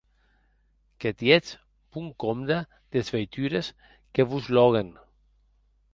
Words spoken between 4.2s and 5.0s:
vos lòguen!